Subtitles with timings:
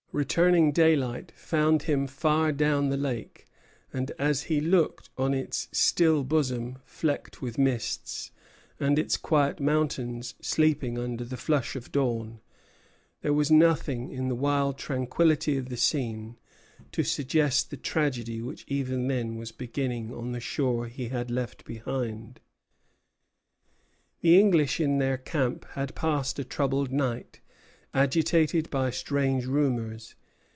[0.13, 3.45] Returning daylight found him far down the lake;
[3.93, 8.29] and as he looked on its still bosom flecked with mists,
[8.77, 12.41] and its quiet mountains sleeping under the flush of dawn,
[13.21, 16.35] there was nothing in the wild tranquillity of the scene
[16.91, 21.63] to suggest the tragedy which even then was beginning on the shore he had left
[21.63, 22.41] behind.
[24.19, 27.39] The English in their camp had passed a troubled night,
[27.93, 30.15] agitated by strange rumors.